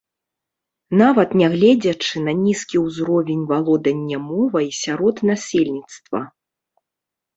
Нават 1.01 1.29
нягледзячы 1.41 2.15
на 2.29 2.33
нізкі 2.45 2.77
ўзровень 2.85 3.43
валодання 3.53 4.17
мовай 4.31 4.67
сярод 4.83 5.15
насельніцтва. 5.33 6.19